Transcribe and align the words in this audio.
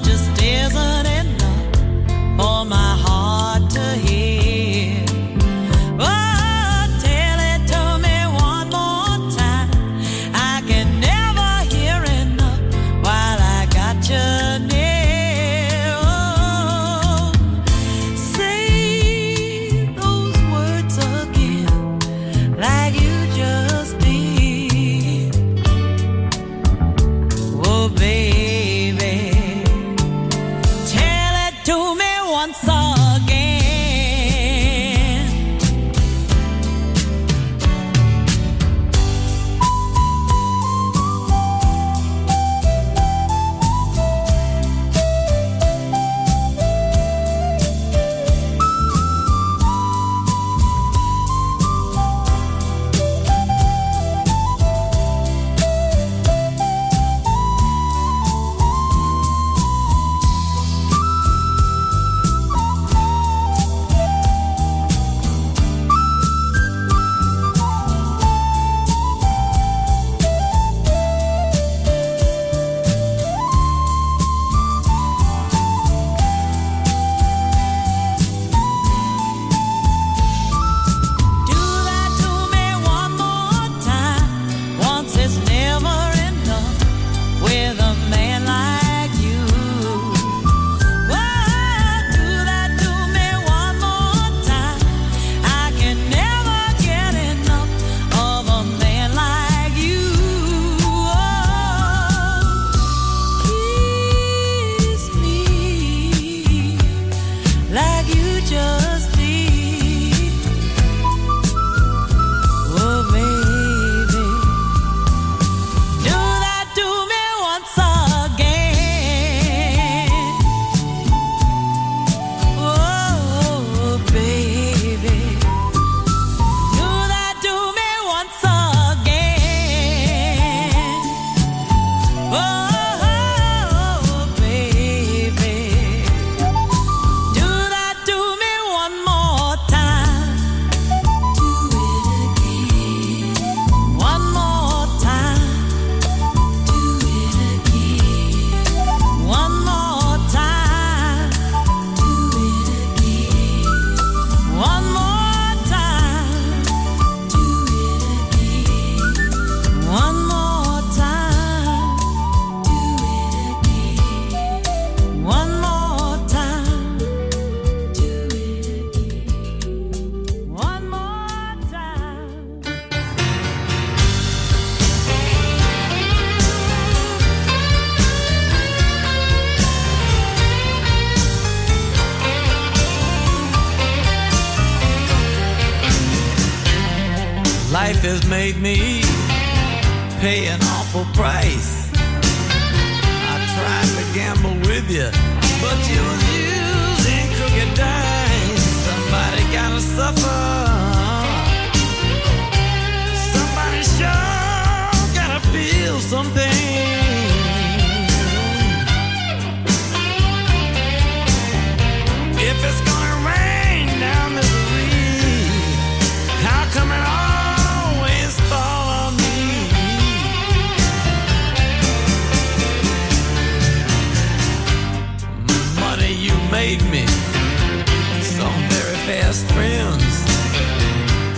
Just 0.00 0.42
isn't 0.42 1.05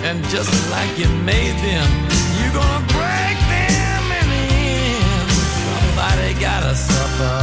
And 0.09 0.25
just 0.31 0.51
like 0.71 0.99
you 0.99 1.07
made 1.23 1.55
them, 1.61 1.87
you're 2.39 2.55
gonna 2.55 2.87
break 2.97 3.39
them 3.53 4.05
in 4.21 4.27
the 4.33 4.45
end. 4.65 5.31
Somebody 5.69 6.33
gotta 6.41 6.75
suffer. 6.75 7.39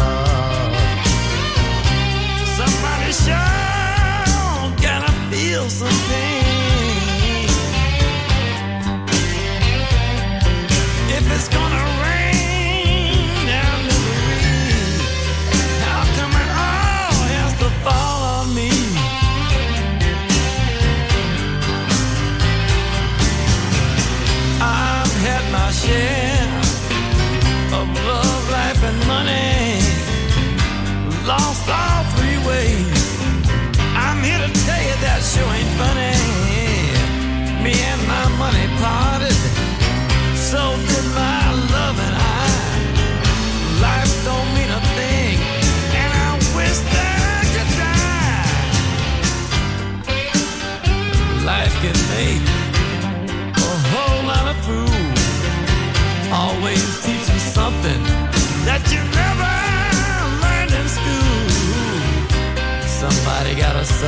Somebody 2.58 3.12
sure 3.14 4.82
gotta 4.82 5.12
feel 5.30 5.70
some. 5.70 6.05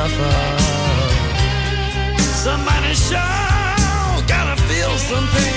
suffer. 0.08 0.58
Somebody 2.44 2.94
sure 2.94 4.28
gotta 4.28 4.56
feel 4.64 4.98
something. 4.98 5.54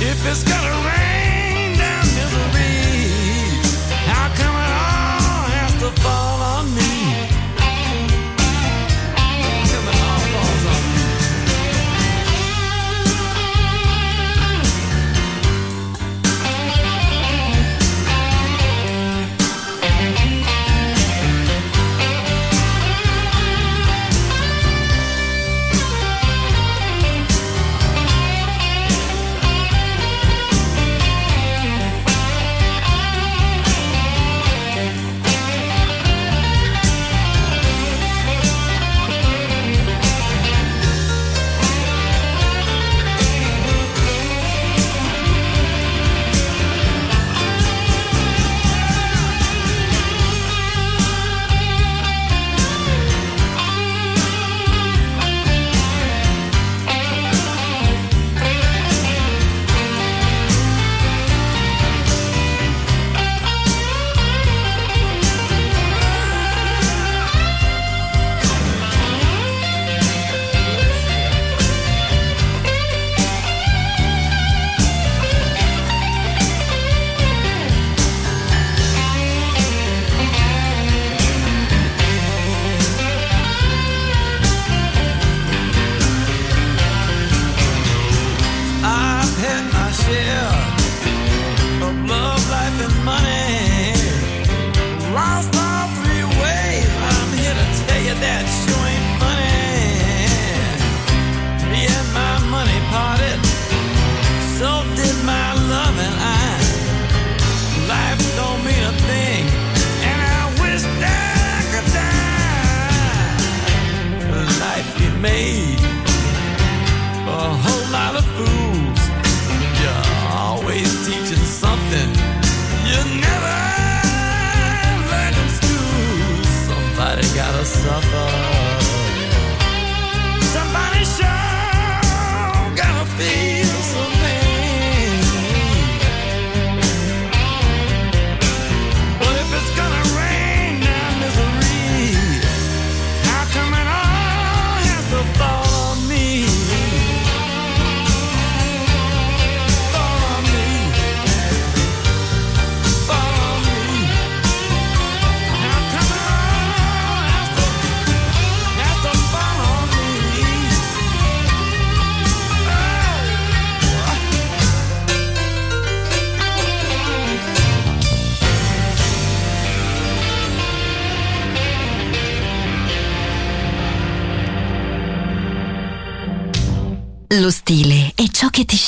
If 0.00 0.26
it's 0.26 0.44
gonna 0.44 0.88
rain. 0.88 1.01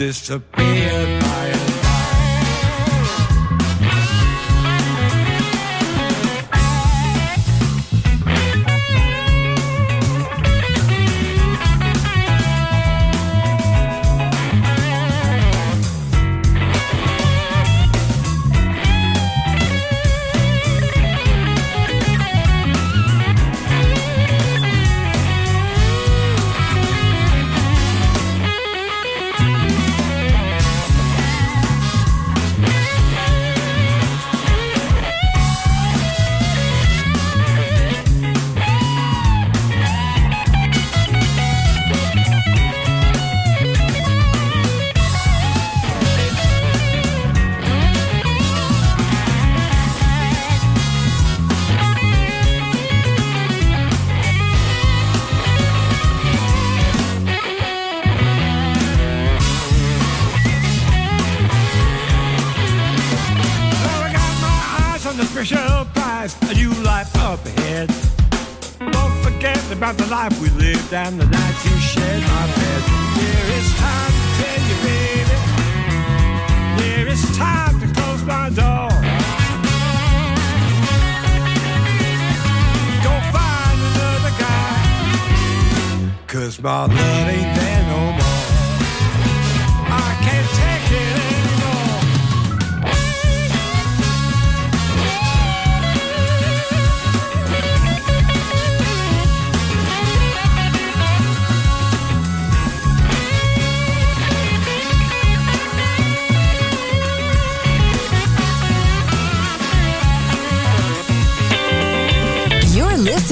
disappeared. 0.00 1.29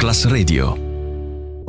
Masterclass 0.00 0.24
Radio. 0.30 0.79